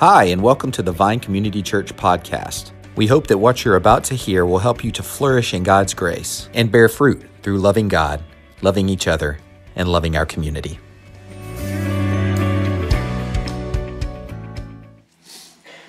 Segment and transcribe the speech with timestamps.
[0.00, 2.72] Hi, and welcome to the Vine Community Church podcast.
[2.96, 5.94] We hope that what you're about to hear will help you to flourish in God's
[5.94, 8.22] grace and bear fruit through loving God,
[8.60, 9.38] loving each other,
[9.74, 10.78] and loving our community.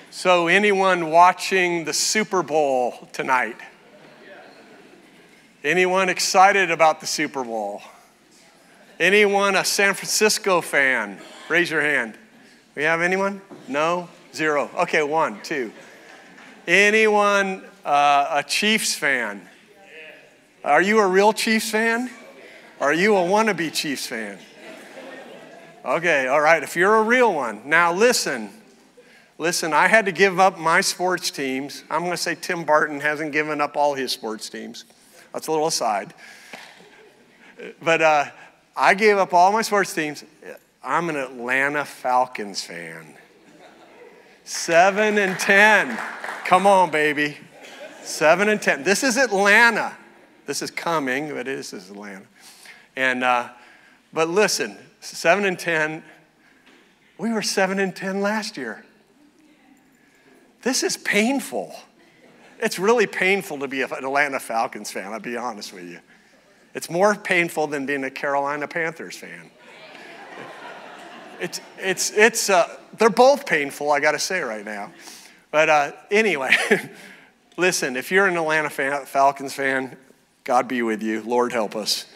[0.08, 3.58] So, anyone watching the Super Bowl tonight?
[5.62, 7.82] Anyone excited about the Super Bowl?
[8.98, 11.18] Anyone a San Francisco fan?
[11.50, 12.16] Raise your hand.
[12.78, 13.42] We have anyone?
[13.66, 14.08] No?
[14.32, 14.70] Zero.
[14.82, 15.72] Okay, one, two.
[16.68, 19.48] Anyone uh, a Chiefs fan?
[20.62, 22.08] Are you a real Chiefs fan?
[22.80, 24.38] Are you a wannabe Chiefs fan?
[25.84, 26.62] Okay, all right.
[26.62, 28.50] If you're a real one, now listen.
[29.38, 31.82] Listen, I had to give up my sports teams.
[31.90, 34.84] I'm going to say Tim Barton hasn't given up all his sports teams.
[35.32, 36.14] That's a little aside.
[37.82, 38.26] But uh,
[38.76, 40.22] I gave up all my sports teams.
[40.82, 43.14] I'm an Atlanta Falcons fan.
[44.44, 45.98] Seven and 10.
[46.44, 47.36] Come on, baby.
[48.02, 48.84] Seven and 10.
[48.84, 49.96] This is Atlanta.
[50.46, 52.24] This is coming, but this is Atlanta.
[52.96, 53.50] And, uh,
[54.12, 56.02] but listen, seven and 10.
[57.18, 58.84] We were seven and 10 last year.
[60.62, 61.74] This is painful.
[62.60, 66.00] It's really painful to be an Atlanta Falcons fan, I'll be honest with you.
[66.74, 69.50] It's more painful than being a Carolina Panthers fan.
[71.40, 74.92] It's, it's, it's, uh, they're both painful, I gotta say right now.
[75.50, 76.54] But uh, anyway,
[77.56, 79.96] listen, if you're an Atlanta fan, Falcons fan,
[80.44, 81.22] God be with you.
[81.22, 82.06] Lord help us.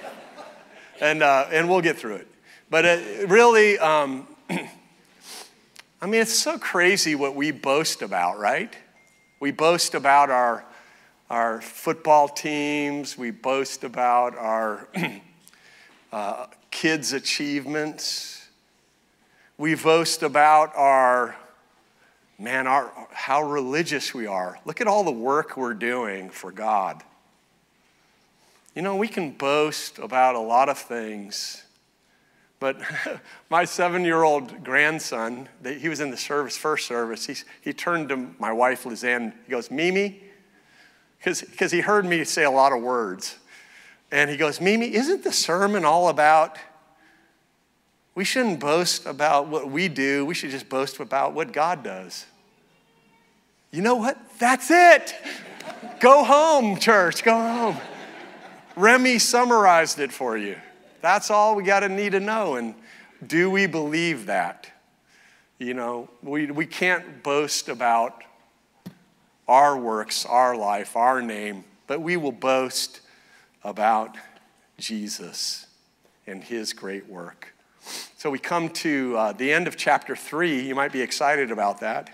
[1.00, 2.28] and, uh, and we'll get through it.
[2.70, 8.74] But uh, really, um, I mean, it's so crazy what we boast about, right?
[9.38, 10.64] We boast about our,
[11.30, 14.88] our football teams, we boast about our
[16.14, 18.46] uh, kids' achievements,
[19.58, 21.36] we boast about our,
[22.38, 24.58] man, our, how religious we are.
[24.64, 27.02] Look at all the work we're doing for God.
[28.74, 31.64] You know, we can boast about a lot of things
[32.64, 32.80] but
[33.50, 38.08] my seven year old grandson, he was in the service, first service, he, he turned
[38.08, 40.22] to my wife, Lizanne, he goes, Mimi,
[41.22, 43.36] because he heard me say a lot of words.
[44.14, 46.56] And he goes, Mimi, isn't the sermon all about,
[48.14, 52.24] we shouldn't boast about what we do, we should just boast about what God does.
[53.72, 54.16] You know what?
[54.38, 55.16] That's it.
[55.98, 57.76] go home, church, go home.
[58.76, 60.58] Remy summarized it for you.
[61.00, 62.54] That's all we got to need to know.
[62.54, 62.76] And
[63.26, 64.70] do we believe that?
[65.58, 68.22] You know, we, we can't boast about
[69.48, 73.00] our works, our life, our name, but we will boast
[73.64, 74.16] about
[74.78, 75.66] Jesus
[76.26, 77.54] and his great work.
[78.16, 80.60] So we come to uh, the end of chapter three.
[80.62, 82.10] You might be excited about that.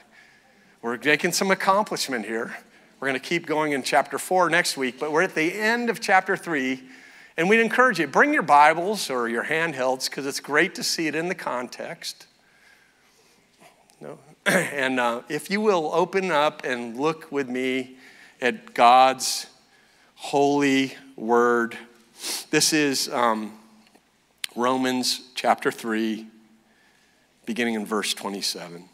[0.83, 2.57] We're making some accomplishment here.
[2.99, 5.91] We're going to keep going in chapter four next week, but we're at the end
[5.91, 6.83] of chapter three.
[7.37, 11.07] And we'd encourage you, bring your Bibles or your handhelds because it's great to see
[11.07, 12.27] it in the context.
[14.01, 14.19] No?
[14.47, 17.97] and uh, if you will open up and look with me
[18.41, 19.47] at God's
[20.21, 21.77] holy word.
[22.51, 23.59] This is um,
[24.55, 26.27] Romans chapter 3,
[27.47, 28.85] beginning in verse 27.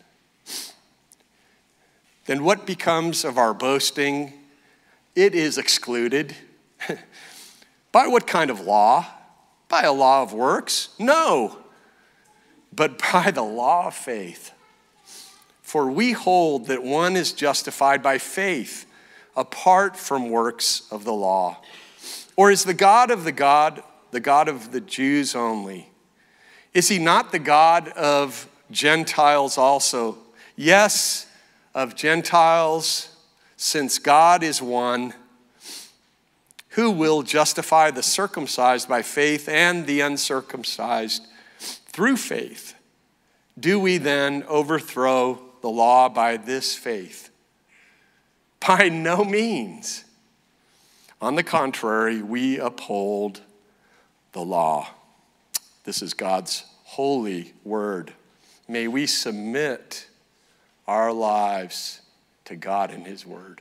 [2.27, 4.35] Then what becomes of our boasting?
[5.17, 6.37] It is excluded.
[7.93, 9.05] By what kind of law?
[9.69, 10.91] By a law of works?
[10.97, 11.59] No,
[12.73, 14.53] but by the law of faith.
[15.61, 18.86] For we hold that one is justified by faith
[19.37, 21.59] apart from works of the law.
[22.37, 25.91] Or is the God of the God the God of the Jews only?
[26.73, 30.17] Is he not the God of Gentiles also?
[30.57, 31.27] Yes,
[31.75, 33.15] of Gentiles,
[33.57, 35.13] since God is one
[36.71, 41.27] who will justify the circumcised by faith and the uncircumcised
[41.59, 42.75] through faith?
[43.59, 47.26] Do we then overthrow the law by this faith?
[48.61, 50.05] By no means.
[51.21, 53.41] On the contrary, we uphold
[54.33, 54.89] the law.
[55.85, 58.13] This is God's holy word.
[58.69, 60.09] May we submit
[60.87, 62.01] our lives
[62.45, 63.61] to God and His word.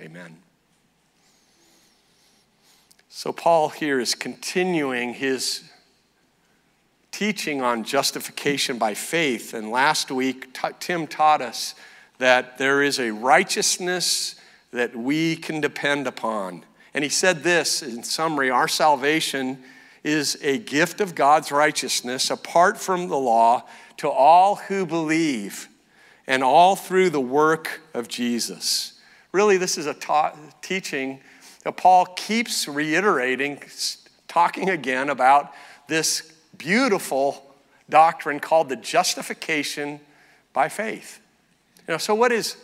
[0.00, 0.36] Amen.
[3.08, 5.64] So, Paul here is continuing his
[7.10, 9.54] teaching on justification by faith.
[9.54, 11.74] And last week, Tim taught us
[12.18, 14.34] that there is a righteousness
[14.72, 16.64] that we can depend upon.
[16.94, 19.62] And he said this in summary our salvation
[20.04, 23.64] is a gift of God's righteousness apart from the law
[23.98, 25.68] to all who believe
[26.26, 29.00] and all through the work of Jesus.
[29.32, 31.20] Really, this is a ta- teaching
[31.64, 33.60] that Paul keeps reiterating,
[34.28, 35.52] talking again about
[35.88, 37.54] this beautiful
[37.88, 40.00] doctrine called the justification
[40.52, 41.20] by faith.
[41.88, 42.56] You know, so what is,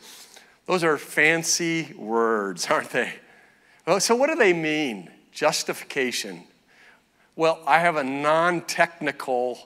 [0.66, 3.14] those are fancy words, aren't they?
[3.86, 6.44] Well, so what do they mean, justification?
[7.34, 9.58] Well, I have a non technical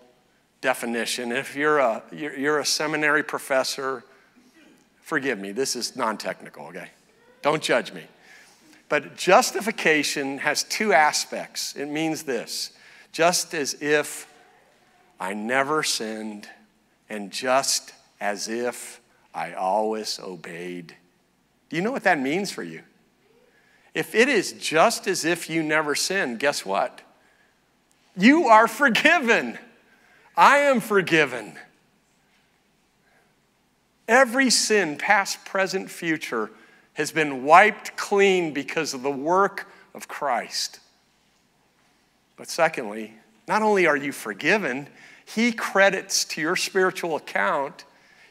[0.61, 1.33] definition.
[1.33, 4.05] If you're a, you're a seminary professor,
[5.03, 6.89] forgive me, this is non technical, okay?
[7.43, 8.05] Don't judge me.
[8.89, 11.77] But justification has two aspects.
[11.77, 12.73] It means this
[13.13, 14.33] just as if
[15.19, 16.49] I never sinned,
[17.09, 19.01] and just as if
[19.39, 20.97] I always obeyed.
[21.69, 22.83] Do you know what that means for you?
[23.95, 27.03] If it is just as if you never sinned, guess what?
[28.17, 29.57] You are forgiven.
[30.37, 31.57] I am forgiven.
[34.09, 36.51] Every sin, past, present, future,
[36.95, 40.81] has been wiped clean because of the work of Christ.
[42.37, 43.15] But secondly,
[43.47, 44.89] not only are you forgiven,
[45.25, 47.85] He credits to your spiritual account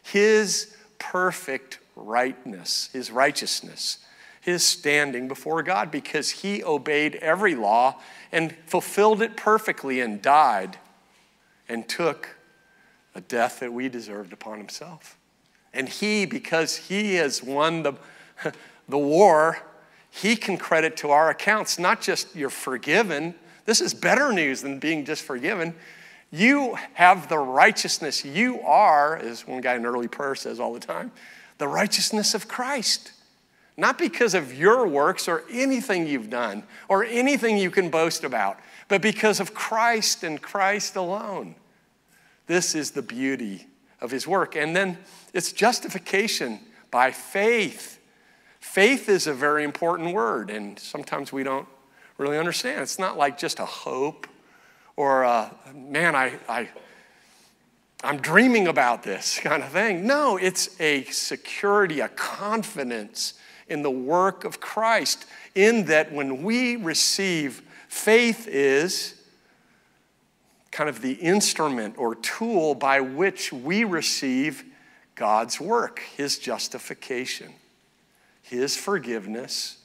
[0.04, 4.00] His perfect rightness, His righteousness,
[4.42, 8.00] His standing before God because He obeyed every law
[8.32, 10.78] and fulfilled it perfectly and died
[11.70, 12.38] and took
[13.16, 15.18] a death that we deserved upon Himself.
[15.74, 17.94] And He, because He has won the
[18.90, 19.60] the war,
[20.10, 23.36] he can credit to our accounts, not just you're forgiven.
[23.66, 25.76] This is better news than being just forgiven.
[26.32, 28.26] You have the righteousness.
[28.26, 31.12] You are, as one guy in early prayer says all the time,
[31.58, 33.14] the righteousness of Christ.
[33.78, 38.60] Not because of your works or anything you've done or anything you can boast about,
[38.88, 41.56] but because of Christ and Christ alone.
[42.48, 43.68] This is the beauty
[44.02, 44.56] of his work.
[44.56, 44.98] And then
[45.34, 46.60] it's justification
[46.92, 48.00] by faith.
[48.60, 51.68] Faith is a very important word, and sometimes we don't
[52.18, 52.82] really understand.
[52.82, 54.28] It's not like just a hope
[54.98, 56.68] or a, man, I, I,
[58.04, 60.06] I'm dreaming about this kind of thing.
[60.06, 63.36] No, it's a security, a confidence
[63.70, 69.14] in the work of Christ, in that when we receive, faith is
[70.72, 74.64] kind of the instrument or tool by which we receive
[75.16, 77.54] God's work, His justification.
[78.42, 79.78] His forgiveness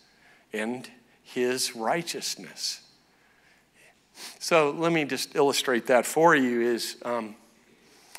[0.52, 0.88] and
[1.22, 2.80] His righteousness.
[4.38, 6.60] So let me just illustrate that for you.
[6.60, 7.34] Is um,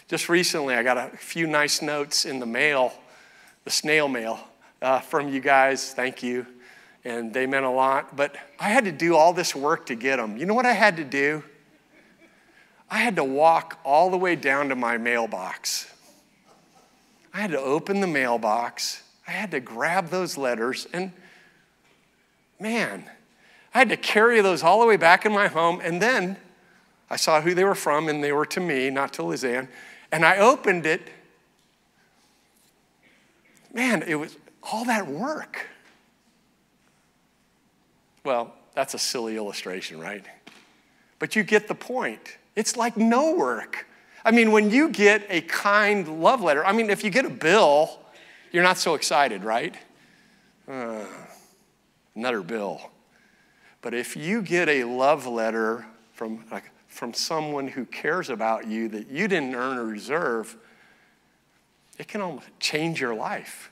[0.07, 2.93] just recently I got a few nice notes in the mail,
[3.63, 4.39] the snail mail,
[4.81, 5.93] uh, from you guys.
[5.93, 6.45] Thank you,
[7.03, 8.15] and they meant a lot.
[8.15, 10.37] But I had to do all this work to get them.
[10.37, 11.43] You know what I had to do?
[12.89, 15.91] I had to walk all the way down to my mailbox.
[17.33, 21.11] I had to open the mailbox I had to grab those letters and
[22.59, 23.09] man,
[23.73, 25.81] I had to carry those all the way back in my home.
[25.83, 26.37] And then
[27.09, 29.67] I saw who they were from, and they were to me, not to Lizanne.
[30.11, 31.09] And I opened it.
[33.73, 35.67] Man, it was all that work.
[38.23, 40.23] Well, that's a silly illustration, right?
[41.19, 42.37] But you get the point.
[42.55, 43.87] It's like no work.
[44.23, 47.29] I mean, when you get a kind love letter, I mean, if you get a
[47.29, 47.99] bill,
[48.51, 49.75] you're not so excited, right?
[50.67, 51.05] Uh,
[52.15, 52.92] another bill.
[53.83, 58.87] But if you get a love letter from, like, from someone who cares about you
[58.89, 60.57] that you didn't earn or deserve,
[61.99, 63.71] it can almost change your life.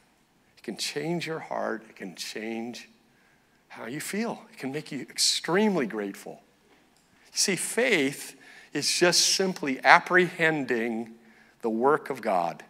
[0.58, 1.84] It can change your heart.
[1.89, 2.88] It can change
[3.70, 4.44] how you feel.
[4.51, 6.41] It can make you extremely grateful.
[7.32, 8.36] You see, faith
[8.74, 11.15] is just simply apprehending
[11.62, 12.63] the work of God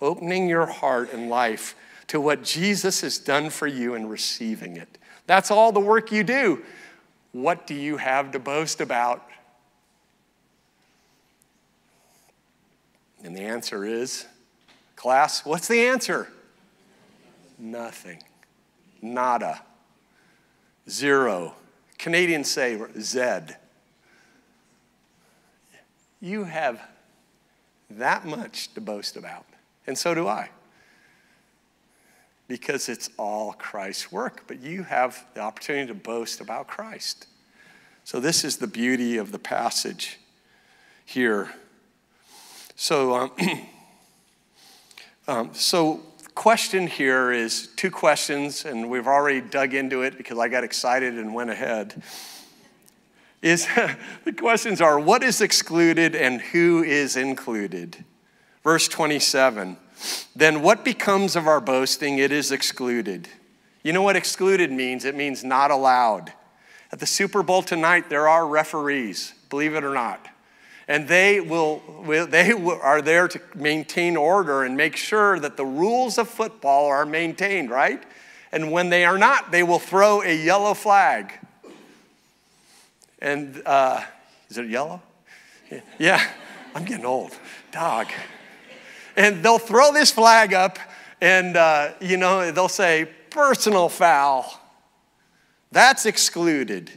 [0.00, 1.74] opening your heart and life
[2.08, 4.98] to what Jesus has done for you and receiving it.
[5.26, 6.62] That's all the work you do.
[7.32, 9.24] What do you have to boast about?
[13.22, 14.26] And the answer is,
[14.96, 16.28] class, what's the answer?
[17.58, 18.22] Nothing.
[19.02, 19.62] Nada.
[20.88, 21.54] Zero.
[21.98, 23.56] Canadians say Zed.
[26.20, 26.80] You have
[27.90, 29.46] that much to boast about.
[29.86, 30.50] And so do I.
[32.48, 37.26] Because it's all Christ's work, but you have the opportunity to boast about Christ.
[38.04, 40.18] So, this is the beauty of the passage
[41.04, 41.50] here.
[42.74, 43.32] So, um,
[45.28, 46.00] um, so
[46.38, 51.14] question here is two questions, and we've already dug into it because I got excited
[51.14, 52.00] and went ahead.
[53.42, 53.66] is
[54.24, 58.04] the questions are what is excluded and who is included?
[58.62, 59.76] Verse 27
[60.34, 62.18] Then what becomes of our boasting?
[62.18, 63.28] It is excluded.
[63.82, 65.04] You know what excluded means?
[65.04, 66.32] It means not allowed.
[66.90, 70.26] At the Super Bowl tonight, there are referees, believe it or not.
[70.86, 76.16] And they, will, they are there to maintain order and make sure that the rules
[76.16, 78.02] of football are maintained, right?
[78.52, 81.32] And when they are not, they will throw a yellow flag.
[83.18, 84.02] And uh,
[84.48, 85.02] is it yellow?
[85.98, 86.26] Yeah,
[86.74, 87.36] I'm getting old.
[87.70, 88.06] Dog.
[89.18, 90.78] And they'll throw this flag up,
[91.20, 94.60] and uh, you know, they'll say, personal foul.
[95.72, 96.88] That's excluded.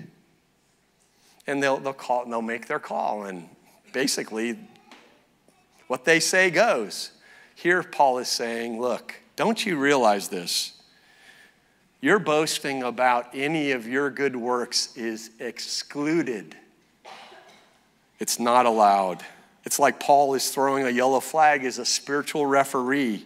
[1.48, 3.50] And they'll, they'll call, and they'll make their call, and
[3.92, 4.60] basically,
[5.88, 7.10] what they say goes.
[7.56, 10.80] Here, Paul is saying, Look, don't you realize this?
[12.01, 16.56] Your boasting about any of your good works is excluded.
[18.20, 19.25] It's not allowed.
[19.63, 23.25] It's like Paul is throwing a yellow flag as a spiritual referee,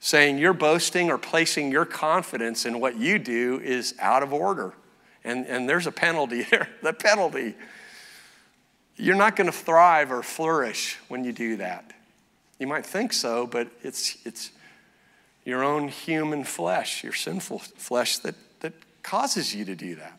[0.00, 4.74] saying your boasting or placing your confidence in what you do is out of order.
[5.24, 6.68] And, and there's a penalty there.
[6.82, 7.54] The penalty.
[8.96, 11.92] You're not going to thrive or flourish when you do that.
[12.58, 14.50] You might think so, but it's, it's,
[15.44, 18.72] your own human flesh, your sinful flesh that, that
[19.02, 20.18] causes you to do that.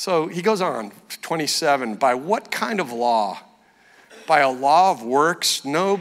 [0.00, 3.38] So he goes on, 27, by what kind of law?
[4.26, 5.62] By a law of works?
[5.62, 6.00] No,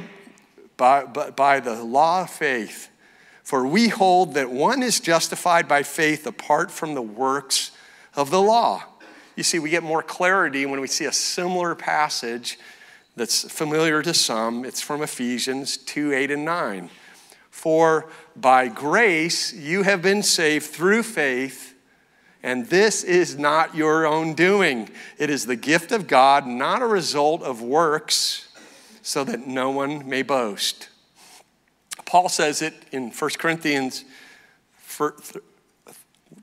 [0.77, 2.87] by, by, by the law of faith.
[3.43, 7.71] For we hold that one is justified by faith apart from the works
[8.15, 8.83] of the law.
[9.35, 12.57] You see, we get more clarity when we see a similar passage
[13.17, 14.63] that's familiar to some.
[14.63, 16.89] It's from Ephesians 2 8 and 9.
[17.51, 21.68] For by grace you have been saved through faith,
[22.41, 24.89] and this is not your own doing.
[25.17, 28.47] It is the gift of God, not a result of works,
[29.01, 30.89] so that no one may boast.
[32.05, 34.05] Paul says it in 1 Corinthians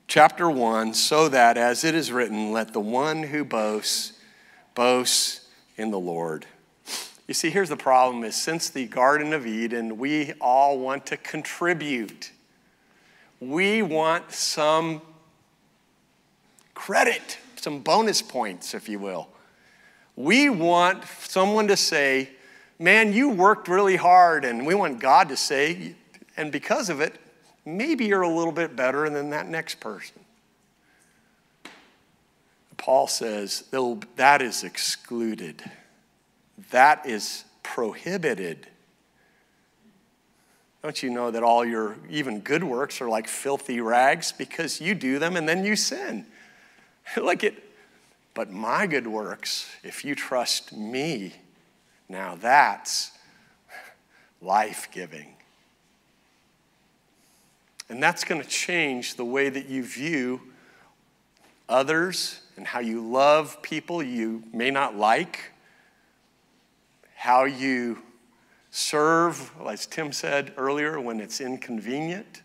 [0.07, 4.13] chapter 1 so that, as it is written, let the one who boasts
[4.75, 5.41] boast
[5.75, 6.45] in the Lord.
[7.27, 11.17] You see, here's the problem is since the Garden of Eden, we all want to
[11.17, 12.31] contribute.
[13.39, 15.01] We want some
[16.87, 19.27] credit, some bonus points, if you will.
[20.15, 22.29] We want someone to say,
[22.79, 25.95] Man, you worked really hard, and we want God to say,
[26.37, 27.19] and because of it,
[27.65, 30.15] maybe you're a little bit better than that next person.
[32.77, 33.65] Paul says
[34.15, 35.63] that is excluded
[36.71, 38.67] that is prohibited.
[40.83, 44.95] Don't you know that all your even good works are like filthy rags because you
[44.95, 46.25] do them and then you sin?
[47.21, 47.63] like it,
[48.33, 51.33] but my good works, if you trust me,
[52.09, 53.11] now that's
[54.41, 55.33] life giving.
[57.89, 60.41] And that's going to change the way that you view
[61.69, 65.51] others and how you love people you may not like
[67.17, 67.97] how you
[68.69, 72.43] serve, as Tim said earlier, when it's inconvenient,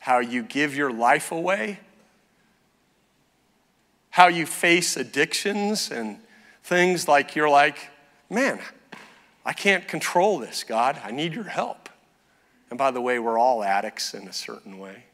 [0.00, 1.78] how you give your life away,
[4.10, 6.18] how you face addictions and
[6.64, 7.90] things like you're like,
[8.28, 8.58] man,
[9.44, 11.00] I can't control this, God.
[11.04, 11.88] I need your help.
[12.70, 15.04] And by the way, we're all addicts in a certain way.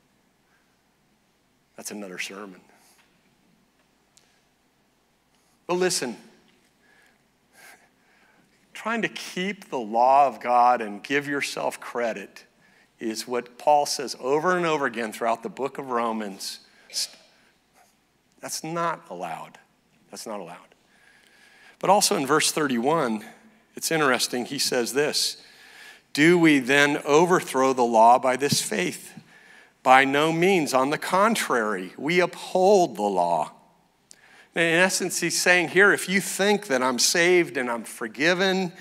[1.77, 2.61] That's another sermon.
[5.67, 6.17] But listen,
[8.73, 12.45] trying to keep the law of God and give yourself credit
[12.99, 16.61] is what Paul says over and over again throughout the book of Romans.
[18.41, 19.59] That's not allowed.
[20.11, 20.59] That's not allowed.
[21.79, 23.25] But also in verse 31,
[23.75, 24.47] it's interesting.
[24.47, 25.43] He says this
[26.13, 29.13] Do we then overthrow the law by this faith?
[29.83, 30.75] By no means.
[30.75, 33.53] On the contrary, we uphold the law.
[34.55, 38.73] In essence, he's saying here if you think that I'm saved and I'm forgiven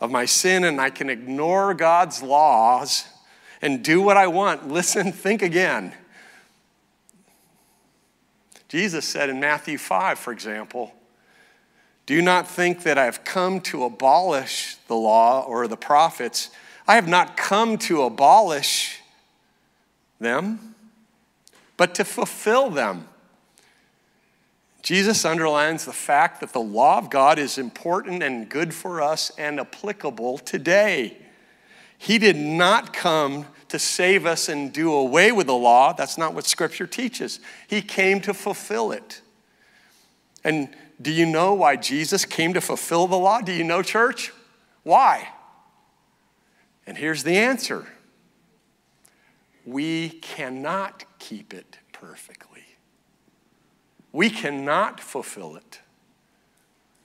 [0.00, 3.04] of my sin and I can ignore God's laws
[3.60, 5.94] and do what I want, listen, think again.
[8.68, 10.92] Jesus said in Matthew 5, for example,
[12.06, 16.50] do not think that I have come to abolish the law or the prophets.
[16.86, 19.00] I have not come to abolish
[20.18, 20.74] them,
[21.76, 23.08] but to fulfill them.
[24.82, 29.30] Jesus underlines the fact that the law of God is important and good for us
[29.36, 31.18] and applicable today.
[31.98, 35.92] He did not come to save us and do away with the law.
[35.92, 37.40] That's not what Scripture teaches.
[37.66, 39.20] He came to fulfill it.
[40.44, 40.70] And
[41.02, 43.40] do you know why Jesus came to fulfill the law?
[43.40, 44.32] Do you know, church?
[44.84, 45.28] Why?
[46.86, 47.86] And here's the answer
[49.66, 52.64] we cannot keep it perfectly,
[54.12, 55.80] we cannot fulfill it.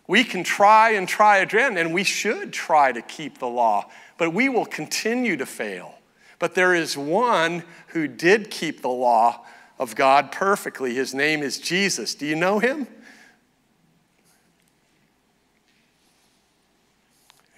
[0.08, 4.34] We can try and try again, and we should try to keep the law, but
[4.34, 5.96] we will continue to fail.
[6.40, 9.46] But there is one who did keep the law
[9.80, 10.94] of God perfectly.
[10.94, 12.16] His name is Jesus.
[12.16, 12.88] Do you know him?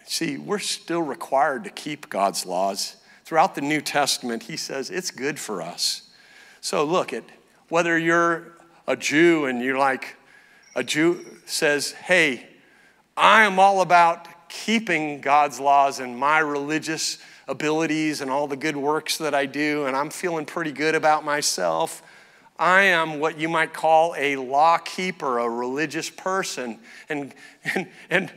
[0.05, 2.97] See, we're still required to keep God's laws.
[3.25, 6.09] Throughout the New Testament, he says it's good for us.
[6.61, 7.23] So look at
[7.69, 8.53] whether you're
[8.87, 10.15] a Jew and you're like,
[10.75, 12.47] a Jew says, hey,
[13.15, 17.17] I am all about keeping God's laws and my religious
[17.47, 21.23] abilities and all the good works that I do, and I'm feeling pretty good about
[21.23, 22.01] myself.
[22.57, 26.79] I am what you might call a law keeper, a religious person.
[27.09, 27.33] And,
[27.73, 28.33] and, and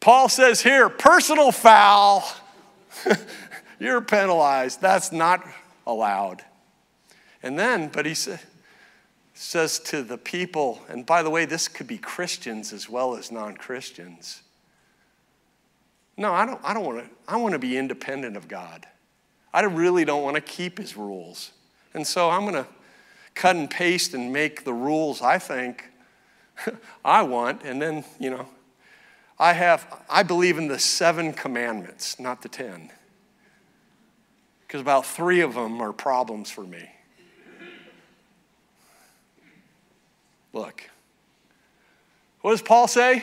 [0.00, 2.26] Paul says here, personal foul,
[3.80, 4.80] you're penalized.
[4.80, 5.46] That's not
[5.86, 6.44] allowed.
[7.42, 8.36] And then, but he sa-
[9.38, 13.30] says to the people, and by the way, this could be Christians as well as
[13.30, 14.42] non Christians.
[16.16, 18.86] No, I don't, I don't want to, I want to be independent of God.
[19.52, 21.52] I really don't want to keep his rules.
[21.92, 22.66] And so I'm going to
[23.34, 25.84] cut and paste and make the rules I think
[27.04, 28.48] I want, and then, you know,
[29.38, 32.90] I have, I believe in the seven commandments, not the ten.
[34.66, 36.88] Because about three of them are problems for me.
[40.56, 40.88] Look,
[42.40, 43.22] what does Paul say?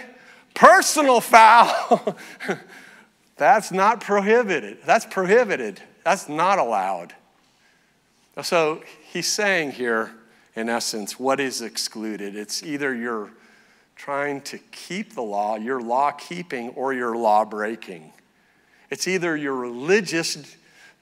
[0.54, 2.16] Personal foul.
[3.38, 4.78] That's not prohibited.
[4.86, 5.82] That's prohibited.
[6.04, 7.16] That's not allowed.
[8.44, 10.12] So he's saying here,
[10.56, 12.36] in essence, what is excluded?
[12.36, 13.32] It's either you're
[13.96, 18.14] trying to keep the law, your law keeping, or your law breaking.
[18.92, 20.56] It's either your religious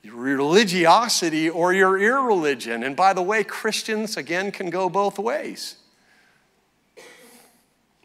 [0.05, 2.83] religiosity or your irreligion.
[2.83, 5.75] And by the way, Christians, again, can go both ways.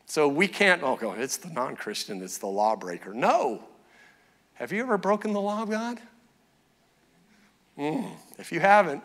[0.06, 3.12] So we can't, oh, it's the non Christian, it's the lawbreaker.
[3.12, 3.62] No.
[4.54, 6.00] Have you ever broken the law of God?
[7.76, 9.02] Mm, if you haven't,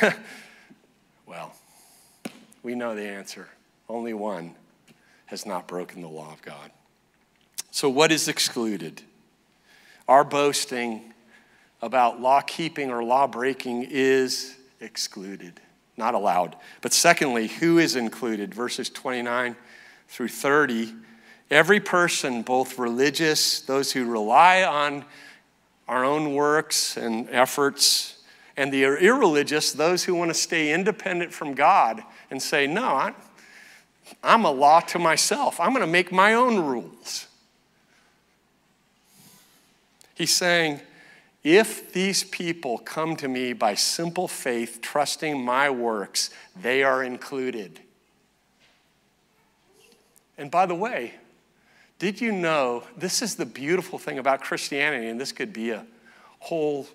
[1.26, 1.52] well,
[2.62, 3.48] we know the answer.
[3.88, 4.54] Only one
[5.26, 6.70] has not broken the law of God.
[7.70, 9.02] So, what is excluded?
[10.06, 11.12] Our boasting
[11.82, 15.60] about law keeping or law breaking is excluded,
[15.96, 16.56] not allowed.
[16.80, 18.54] But secondly, who is included?
[18.54, 19.56] Verses 29
[20.08, 20.94] through 30
[21.48, 25.04] Every person, both religious, those who rely on
[25.86, 28.18] our own works and efforts,
[28.56, 33.14] and the irreligious, those who want to stay independent from God and say, No,
[34.22, 35.60] I'm a law to myself.
[35.60, 37.28] I'm going to make my own rules.
[40.14, 40.80] He's saying,
[41.46, 46.30] if these people come to me by simple faith, trusting my works,
[46.60, 47.78] they are included.
[50.36, 51.14] And by the way,
[52.00, 55.86] did you know this is the beautiful thing about Christianity, and this could be a
[56.40, 56.88] whole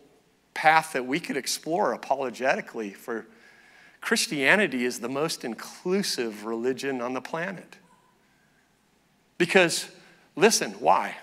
[0.53, 3.27] path that we could explore apologetically for
[4.01, 7.77] Christianity is the most inclusive religion on the planet.
[9.37, 9.87] Because,
[10.35, 11.15] listen, why?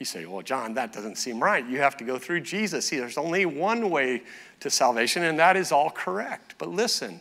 [0.00, 1.64] You say, well, John, that doesn't seem right.
[1.64, 2.86] You have to go through Jesus.
[2.86, 4.22] See, there's only one way
[4.60, 6.54] to salvation, and that is all correct.
[6.56, 7.20] But listen,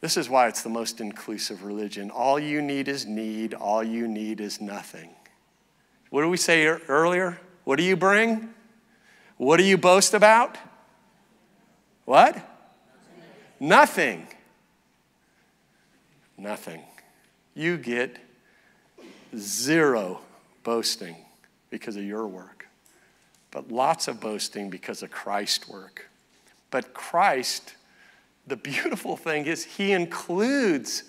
[0.00, 2.10] this is why it's the most inclusive religion.
[2.10, 5.10] All you need is need, all you need is nothing.
[6.10, 7.38] What did we say earlier?
[7.62, 8.52] What do you bring?
[9.36, 10.58] What do you boast about?
[12.04, 12.36] What?
[13.60, 14.26] Nothing.
[16.36, 16.82] Nothing.
[17.54, 18.16] You get
[19.36, 20.20] zero
[20.62, 21.16] boasting
[21.70, 22.66] because of your work,
[23.50, 26.08] but lots of boasting because of Christ's work.
[26.70, 27.74] But Christ
[28.46, 31.04] the beautiful thing is, he includes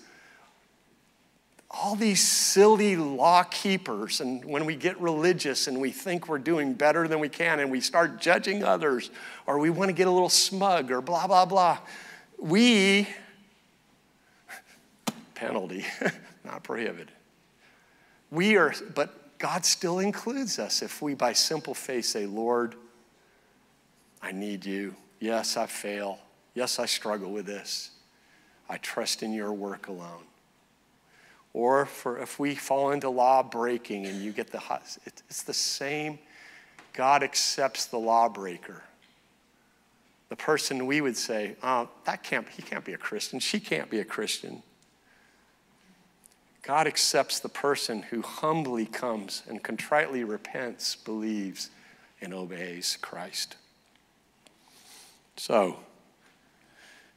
[1.68, 4.20] all these silly law keepers.
[4.20, 7.70] And when we get religious and we think we're doing better than we can and
[7.70, 9.10] we start judging others
[9.46, 11.78] or we want to get a little smug or blah, blah, blah,
[12.38, 13.08] we,
[15.34, 15.84] penalty,
[16.44, 17.10] not prohibited.
[18.30, 22.74] We are, but God still includes us if we by simple faith say, Lord,
[24.22, 24.94] I need you.
[25.20, 26.18] Yes, I fail.
[26.54, 27.90] Yes, I struggle with this.
[28.68, 30.24] I trust in your work alone.
[31.54, 34.60] or for if we fall into law breaking and you get the
[35.04, 36.18] it's the same
[36.92, 38.82] god accepts the lawbreaker
[40.28, 43.88] the person we would say oh that can't he can't be a christian she can't
[43.88, 44.62] be a christian
[46.64, 51.70] god accepts the person who humbly comes and contritely repents believes
[52.20, 53.56] and obeys christ
[55.36, 55.78] so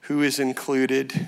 [0.08, 1.28] who is included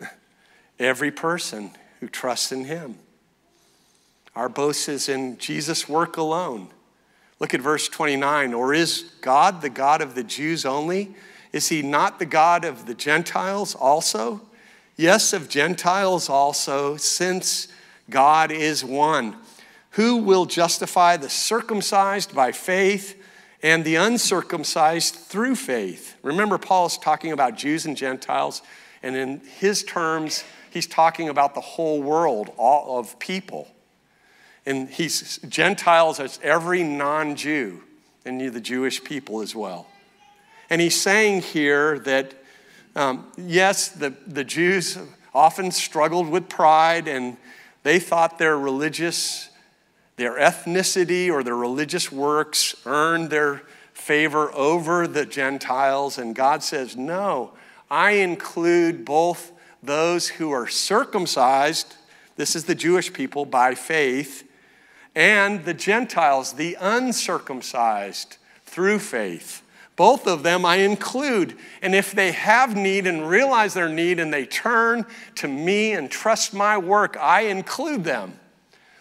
[0.78, 2.98] every person who trusts in him.
[4.34, 6.70] Our boast is in Jesus' work alone.
[7.38, 8.52] Look at verse 29.
[8.52, 11.14] Or is God the God of the Jews only?
[11.52, 14.40] Is he not the God of the Gentiles also?
[14.96, 17.68] Yes, of Gentiles also, since
[18.08, 19.36] God is one.
[19.90, 23.20] Who will justify the circumcised by faith
[23.62, 26.16] and the uncircumcised through faith?
[26.22, 28.62] Remember, Paul is talking about Jews and Gentiles,
[29.02, 33.68] and in his terms, he's talking about the whole world, all of people.
[34.66, 37.82] And he's Gentiles as every non Jew,
[38.24, 39.88] and the Jewish people as well.
[40.70, 42.34] And he's saying here that,
[42.96, 44.98] um, yes, the, the Jews
[45.34, 47.36] often struggled with pride and
[47.82, 49.50] they thought their religious,
[50.16, 56.18] their ethnicity or their religious works earned their favor over the Gentiles.
[56.18, 57.52] And God says, no,
[57.90, 59.52] I include both
[59.82, 61.94] those who are circumcised,
[62.36, 64.48] this is the Jewish people by faith,
[65.14, 69.62] and the Gentiles, the uncircumcised through faith.
[69.96, 71.56] Both of them I include.
[71.80, 76.10] And if they have need and realize their need and they turn to me and
[76.10, 78.38] trust my work, I include them.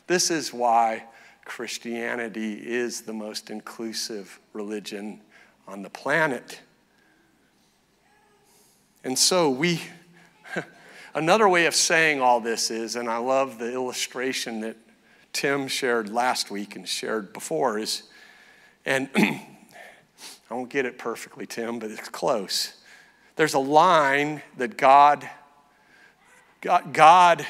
[0.07, 1.05] This is why
[1.45, 5.21] Christianity is the most inclusive religion
[5.67, 6.61] on the planet.
[9.03, 9.81] And so we
[11.15, 14.75] Another way of saying all this is, and I love the illustration that
[15.31, 18.03] Tim shared last week and shared before, is,
[18.85, 19.09] and
[20.53, 22.75] I won't get it perfectly, Tim, but it's close.
[23.37, 25.27] There's a line that God,
[26.61, 27.47] God, God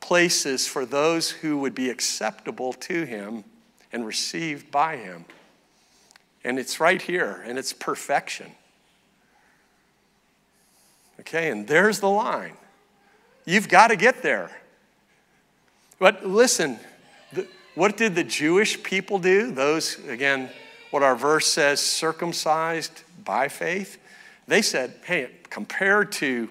[0.00, 3.44] places for those who would be acceptable to Him
[3.92, 5.24] and received by Him.
[6.42, 8.50] And it's right here, and it's perfection.
[11.20, 12.56] Okay, and there's the line.
[13.44, 14.50] You've got to get there.
[16.00, 16.80] But listen,
[17.32, 19.52] the, what did the Jewish people do?
[19.52, 20.50] Those, again,
[20.92, 23.98] what our verse says, circumcised by faith.
[24.46, 26.50] They said, hey, compared to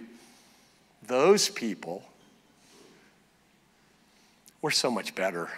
[1.06, 2.04] those people,
[4.62, 5.50] we're so much better.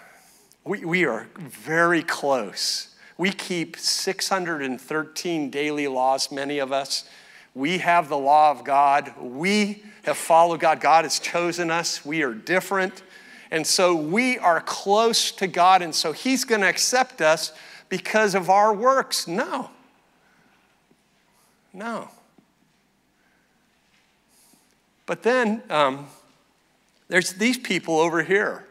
[0.65, 2.93] We, we are very close.
[3.17, 7.07] We keep 613 daily laws, many of us.
[7.55, 9.13] We have the law of God.
[9.17, 10.81] We have followed God.
[10.81, 12.05] God has chosen us.
[12.05, 13.01] We are different.
[13.49, 15.81] And so we are close to God.
[15.81, 17.53] And so He's going to accept us
[17.93, 19.27] because of our works.
[19.27, 19.69] No.
[21.71, 22.09] No.
[25.05, 26.07] But then um,
[27.07, 28.65] there's these people over here.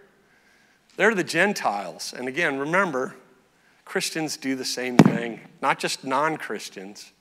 [0.96, 2.12] They're the Gentiles.
[2.18, 3.14] And again, remember,
[3.84, 7.12] Christians do the same thing, not just non Christians.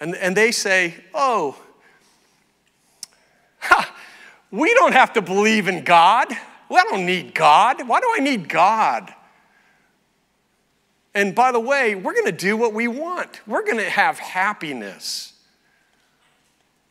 [0.00, 1.58] And, and they say, oh,
[3.60, 3.90] ha,
[4.50, 6.26] we don't have to believe in God.
[6.30, 7.88] I don't need God.
[7.88, 9.14] Why do I need God?
[11.18, 13.40] And by the way, we're going to do what we want.
[13.44, 15.32] We're going to have happiness.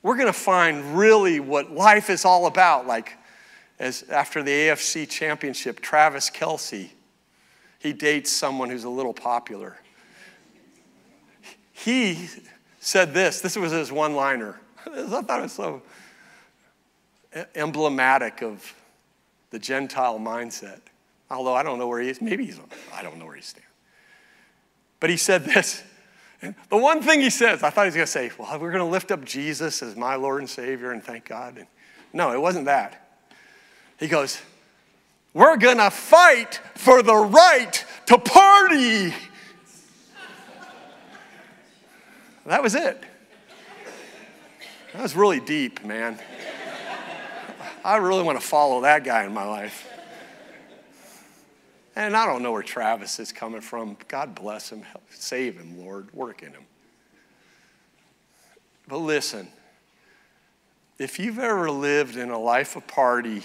[0.03, 2.85] We're going to find really what life is all about.
[2.85, 3.13] Like,
[3.79, 6.89] as after the AFC championship, Travis Kelce,
[7.79, 9.77] he dates someone who's a little popular.
[11.71, 12.27] He
[12.81, 13.39] said this.
[13.39, 14.59] This was his one liner.
[14.93, 15.81] I thought it was so
[17.55, 18.75] emblematic of
[19.51, 20.81] the Gentile mindset.
[21.31, 22.21] Although I don't know where he is.
[22.21, 22.59] Maybe he's,
[22.93, 23.67] I don't know where he stands.
[24.99, 25.83] But he said this.
[26.41, 28.71] And The one thing he says, I thought he was going to say, well, we're
[28.71, 31.57] going to lift up Jesus as my Lord and Savior and thank God.
[31.57, 31.67] And
[32.13, 33.07] no, it wasn't that.
[33.99, 34.39] He goes,
[35.33, 39.13] we're going to fight for the right to party.
[42.45, 43.03] That was it.
[44.93, 46.17] That was really deep, man.
[47.83, 49.87] I really want to follow that guy in my life.
[51.97, 53.97] And I don't know where Travis is coming from.
[54.07, 54.83] God bless him.
[55.09, 56.13] Save him, Lord.
[56.13, 56.61] Work in him.
[58.87, 59.47] But listen,
[60.99, 63.41] if you've ever lived in a life of party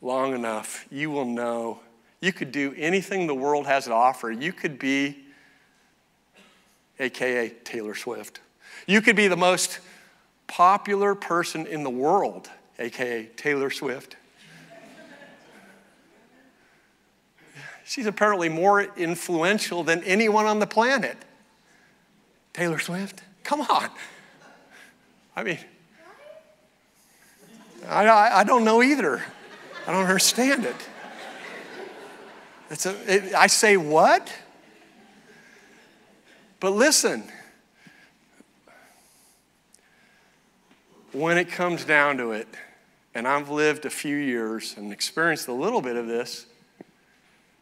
[0.00, 1.80] long enough, you will know
[2.20, 4.30] you could do anything the world has to offer.
[4.30, 5.24] You could be
[7.00, 8.38] AKA Taylor Swift.
[8.86, 9.80] You could be the most
[10.46, 14.14] popular person in the world, aka Taylor Swift.
[17.84, 21.18] She's apparently more influential than anyone on the planet.
[22.54, 23.22] Taylor Swift?
[23.42, 23.90] Come on.
[25.36, 25.58] I mean,
[27.86, 29.22] I, I, don't know either.
[29.86, 30.76] I don't understand it.
[32.70, 34.32] It's a, it, I say, what?
[36.60, 37.24] But listen,
[41.12, 42.48] when it comes down to it,
[43.14, 46.46] and I've lived a few years and experienced a little bit of this,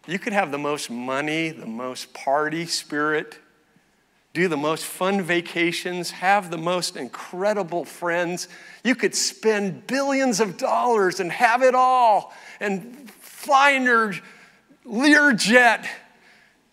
[0.07, 3.39] you could have the most money, the most party spirit,
[4.35, 8.49] do the most fun vacations, have the most incredible friends.
[8.83, 14.15] You could spend billions of dollars and have it all and fly in your
[14.87, 15.87] Learjet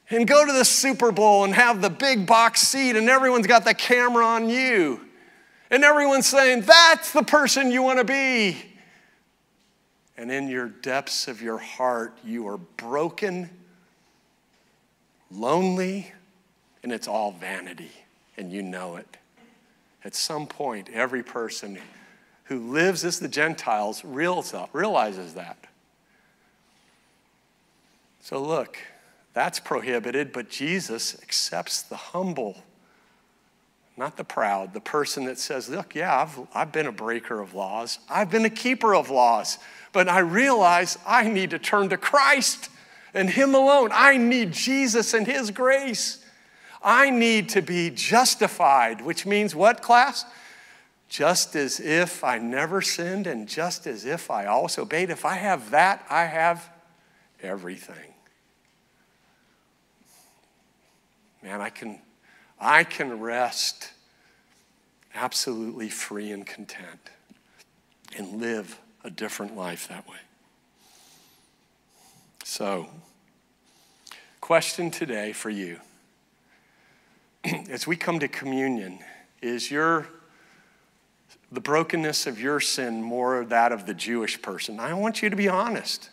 [0.09, 3.65] and go to the Super Bowl and have the big box seat and everyone's got
[3.65, 5.01] the camera on you.
[5.69, 8.57] And everyone's saying, that's the person you want to be.
[10.19, 13.49] And in your depths of your heart, you are broken,
[15.31, 16.11] lonely,
[16.83, 17.93] and it's all vanity,
[18.35, 19.15] and you know it.
[20.03, 21.79] At some point, every person
[22.43, 25.57] who lives as the Gentiles realizes that.
[28.19, 28.77] So, look,
[29.33, 32.61] that's prohibited, but Jesus accepts the humble,
[33.99, 37.53] not the proud, the person that says, Look, yeah, I've, I've been a breaker of
[37.53, 39.59] laws, I've been a keeper of laws,
[39.91, 42.69] but I realize I need to turn to Christ
[43.13, 43.89] and Him alone.
[43.93, 46.23] I need Jesus and His grace.
[46.81, 50.23] I need to be justified, which means what, class?
[51.09, 55.09] Just as if I never sinned and just as if I also obeyed.
[55.09, 56.69] If I have that, I have
[57.41, 58.13] everything.
[61.43, 61.99] Man, I can,
[62.59, 63.91] I can rest
[65.15, 67.09] absolutely free and content
[68.17, 70.17] and live a different life that way.
[72.43, 72.87] So,
[74.41, 75.79] question today for you
[77.69, 78.99] as we come to communion,
[79.41, 80.07] is your
[81.51, 84.79] the brokenness of your sin more that of the Jewish person?
[84.79, 86.09] I want you to be honest.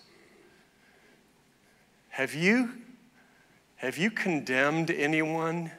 [2.11, 2.70] Have you
[3.76, 5.70] have you condemned anyone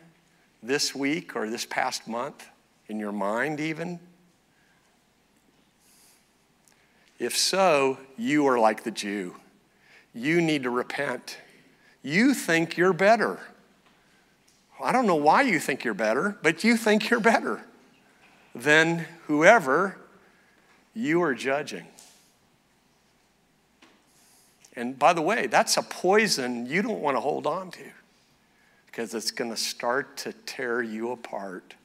[0.68, 2.48] this week or this past month
[2.88, 4.00] in your mind even?
[7.20, 9.36] If so, you are like the Jew.
[10.14, 11.38] You need to repent.
[12.04, 13.40] You think you're better.
[14.84, 17.64] I don't know why you think you're better, but you think you're better
[18.54, 19.98] than whoever
[20.94, 21.88] you are judging.
[24.76, 27.80] And by the way, that's a poison you don't want to hold on to
[28.98, 31.76] because it's going to start to tear you apart.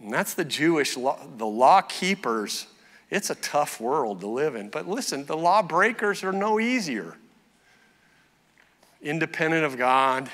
[0.00, 2.68] And that's the Jewish law, the law keepers.
[3.10, 4.68] It's a tough world to live in.
[4.68, 7.16] But listen, the law breakers are no easier
[9.02, 10.30] independent of God,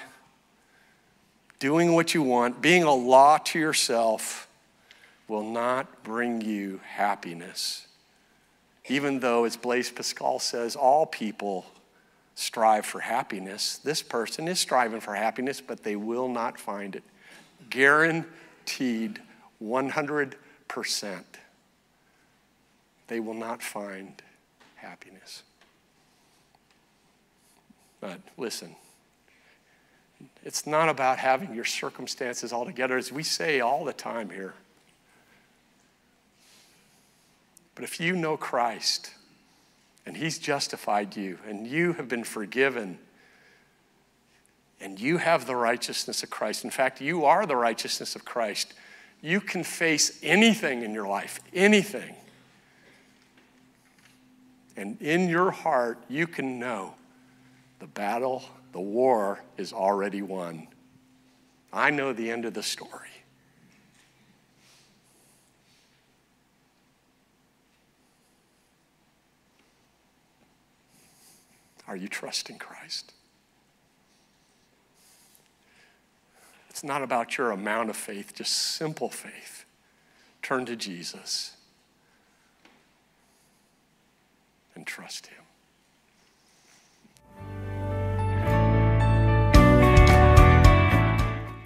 [1.60, 4.46] doing what you want, being a law to yourself
[5.28, 7.86] will not bring you happiness.
[8.86, 11.64] Even though, as Blaise Pascal says, all people
[12.40, 17.04] strive for happiness, this person is striving for happiness, but they will not find it.
[17.68, 19.20] Guaranteed
[19.62, 20.34] 100%.
[23.08, 24.22] They will not find
[24.76, 25.42] happiness.
[28.00, 28.74] But listen,
[30.42, 34.54] it's not about having your circumstances all together, as we say all the time here.
[37.74, 39.10] But if you know Christ
[40.06, 42.98] and He's justified you and you have been forgiven
[44.80, 48.72] and you have the righteousness of Christ, in fact, you are the righteousness of Christ,
[49.20, 52.14] you can face anything in your life, anything.
[54.76, 56.94] And in your heart, you can know
[57.80, 60.68] the battle, the war is already won.
[61.72, 63.08] I know the end of the story.
[71.90, 73.12] Are you trusting Christ?
[76.68, 79.64] It's not about your amount of faith, just simple faith.
[80.40, 81.56] Turn to Jesus
[84.76, 85.42] and trust Him.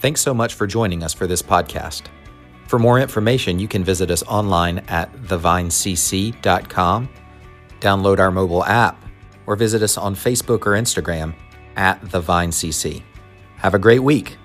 [0.00, 2.04] Thanks so much for joining us for this podcast.
[2.66, 7.08] For more information, you can visit us online at thevinecc.com,
[7.80, 9.03] download our mobile app,
[9.46, 11.34] or visit us on Facebook or Instagram
[11.76, 13.02] at The Vine CC.
[13.56, 14.36] Have a great week.